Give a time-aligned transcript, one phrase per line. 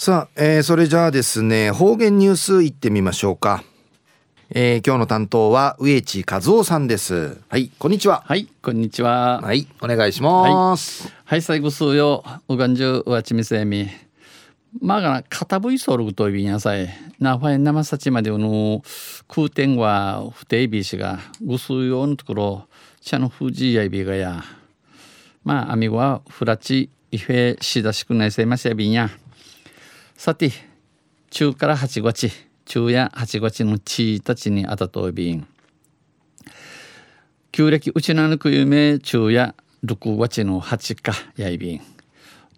[0.00, 3.64] さあ、えー、それじゃあですね方言ニュースいってみましょうか、
[4.48, 7.36] えー、今日の担当は植地和夫さんです。
[7.48, 8.22] はいこんにちは。
[8.24, 9.40] はいこんにちは。
[9.40, 11.08] はいお願いします。
[11.08, 13.88] はい、はい、最後数ようがんじゅうわちみせみ。
[14.80, 16.88] まあがな片ぶいそうるといびんやさい。
[17.18, 18.84] なファイ生さちまでの
[19.26, 22.66] 空天は不定日しがぐすよのところ
[23.00, 24.44] 茶の富士やいびがや。
[25.42, 29.10] まああみはふらちいフしだしくないせませびんや
[30.18, 30.50] さて
[31.30, 32.28] 中から8月
[32.64, 35.46] 中や8月の地たちにあたとびん。
[37.52, 39.54] 旧暦うちなぬくゆめ中や
[39.84, 41.80] 6月の8日やいびん。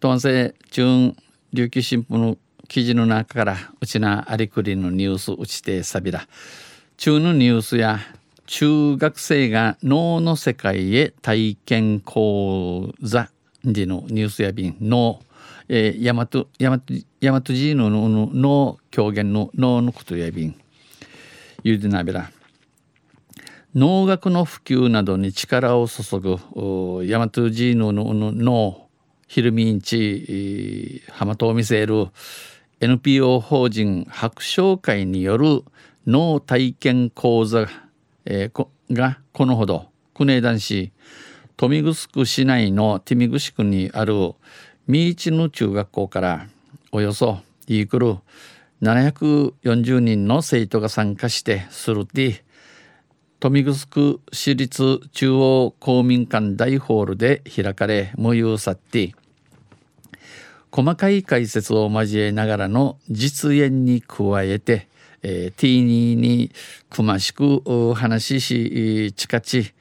[0.01, 1.15] とんせ中
[1.53, 6.27] 琉球新聞の記事の中からうちなありくりのニュースうちてさびら。
[6.97, 7.99] 中のニュースや
[8.47, 13.29] 中学生が脳の世界へ体験講座
[13.63, 14.79] でのニュースやびん。
[14.81, 15.21] 脳
[15.73, 16.81] えー、大和大和
[17.21, 20.61] 大和寺ののの狂言の脳のことやびん。
[21.63, 22.33] ゆでなべら。
[23.73, 28.89] 農学の普及などに力を注ぐ大和寺ののの
[29.29, 32.09] ヒルミンチ浜とを見せる
[32.81, 35.63] NPO 法人白書会による
[36.05, 37.69] 脳体験講座、
[38.25, 39.87] えー、こがこのほど。
[40.15, 40.93] 国枝男子
[41.63, 44.35] 豊見城市内のティミグシ区にある
[44.91, 46.47] 三市の中学校から
[46.91, 47.39] およそ
[47.69, 48.17] イークル
[48.83, 52.43] 740人の生徒が参加してするて
[53.41, 59.15] 豊見城市立中央公民館大ホールで開かれ無有さって
[60.73, 64.89] 細かい解説を交えながらの実演に加えて、
[65.23, 66.51] えー、ティーニーに
[66.91, 68.65] くましく話し
[69.13, 69.73] しちかち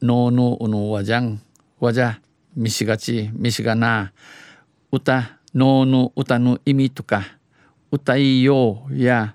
[0.00, 1.42] のうのうのわじゃん
[1.78, 2.20] わじゃ
[2.56, 4.12] みしがちみしがな
[4.96, 7.22] 歌能の歌の意味とか
[7.90, 9.34] 歌いようや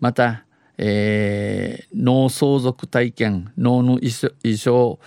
[0.00, 0.44] また、
[0.76, 4.98] えー、脳相続体験脳の衣装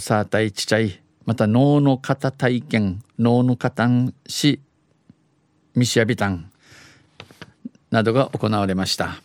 [0.00, 4.60] さあたいちちゃいまた脳の型体験脳の型んし
[5.74, 6.50] みしやびたん
[7.90, 9.20] などが行われました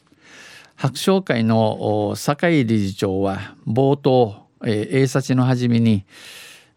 [0.76, 6.06] 白書会の酒井理事長は冒頭、えー、英察の初めに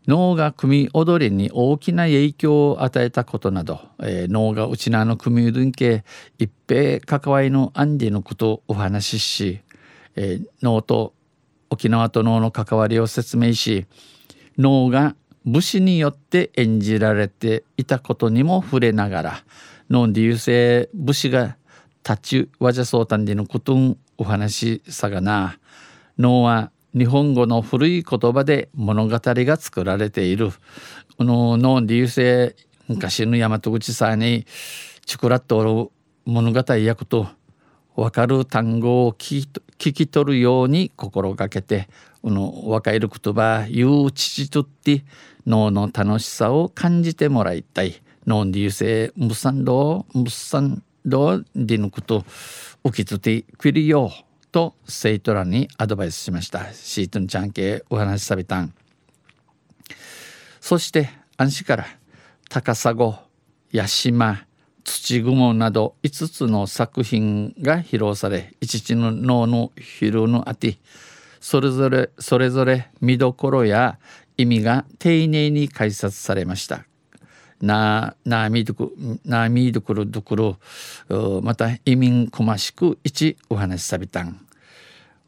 [0.06, 6.04] 脳が組踊りに大きな影響を与えたことなど、えー、脳がうちなの組運系
[6.38, 9.60] 一平関わりのアンディのことをお話しし、
[10.14, 11.14] えー、脳と
[11.70, 13.86] 沖縄と脳の関わりを説明し
[14.58, 19.44] 脳が武士によって演じられていたことにも触れながら
[19.90, 21.56] 脳で優勢武士が
[22.08, 25.58] 立ちわじゃそうたんでのことんお話さがな。
[26.18, 30.50] 脳は日本語の古い言葉で物語が作られている。
[31.18, 32.54] このの流星
[32.88, 34.46] 昔の大和口さんに
[35.04, 35.90] ちくらっとおる
[36.24, 37.28] 物語やこと
[37.96, 39.46] 分かる単語を聞
[39.76, 41.88] き取るように心がけて
[42.22, 45.04] この若いる言葉言う父とって
[45.46, 48.00] 脳の楽しさを感じてもらいたい。
[48.26, 52.24] 脳流星むさんどむさんどでぬくと
[52.84, 54.25] 起きつてくるよう
[54.56, 56.72] と生徒らにアドバイスしました。
[56.72, 58.72] シートンちゃん系お話しさびたん。
[60.62, 61.86] そして安心から
[62.48, 62.94] 高砂
[63.70, 64.46] 八島
[64.82, 70.78] 土雲など5つの作品が披露され一日の脳の昼のあて
[71.38, 73.98] それぞれそれぞれ見どころや
[74.38, 76.86] 意味が丁寧に解説されました。
[77.60, 80.54] ななみどくなみどくるどくる
[81.42, 84.45] また移民こましく一お話しさびたん。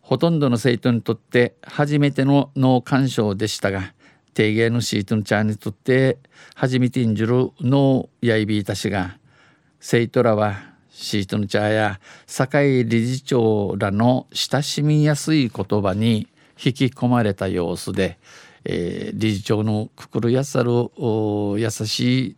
[0.09, 3.93] ほとんどの生徒にとって初めての脳鑑賞でしたが
[4.33, 6.17] 定芸のシートのチャーにとって
[6.55, 9.19] 初めて演じる脳やいびいたしが
[9.81, 16.27] 生徒らはシートのチャーや堺理事長らの親しみやすい言葉に
[16.59, 18.19] 引き込まれた様子で、
[18.65, 22.37] えー、理事長のくくるやさる優しい、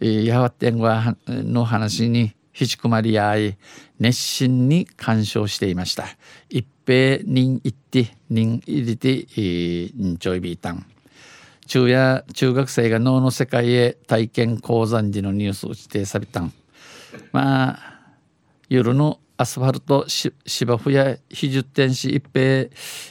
[0.00, 3.58] えー、やわってんわの話にひちくまり合い
[3.98, 6.04] 熱心に鑑賞していました。
[6.50, 10.86] 一平人行って人入れて、えー、ちょいびいたん
[11.66, 16.52] 中や中学生が脳の世界へ体験講座時のニュースを指定されたん
[17.32, 17.78] まあ
[18.68, 22.68] 夜のアスファルト芝生や非十点し一平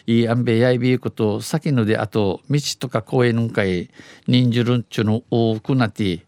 [0.07, 3.89] いいあんべやいびいこと先のであと道とか公園の会
[4.27, 6.25] 人じるんちゅの多くなって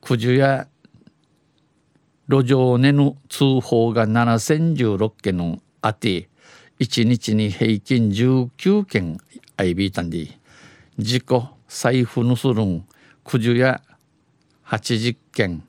[0.00, 0.68] 九十や
[2.28, 6.28] 路上寝ぬ通報が7016件のあって
[6.82, 9.18] 1日に平均19件
[9.56, 10.26] 相びいたんで
[10.98, 12.84] 事故財布盗るん。
[13.24, 13.80] 九十や
[14.66, 15.62] 80件。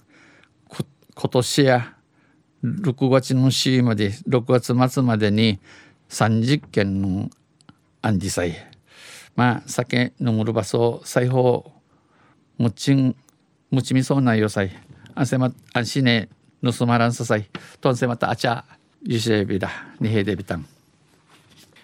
[1.16, 1.96] 今年や
[2.64, 5.60] 6月の週まで6月末までに
[6.10, 7.30] 30件の
[8.02, 8.56] アンジサイ
[9.36, 11.72] まあ酒飲むる場所裁縫
[12.58, 13.16] むちん
[13.70, 14.72] むちみそうなよさい
[15.14, 16.30] あんせまあんしね
[16.64, 17.48] 盗まらんささい。
[17.82, 18.66] とんせまたあちゃ
[19.04, 19.70] ゆしえびだ。
[20.00, 20.66] にへでびたん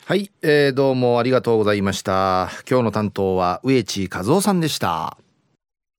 [0.09, 2.49] はい、えー、どうもありがとうございました。
[2.67, 5.19] 今日の担当は植地和夫さんでした。